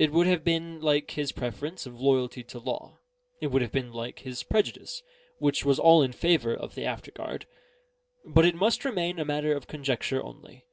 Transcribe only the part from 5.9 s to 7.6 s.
in favour of the after guard.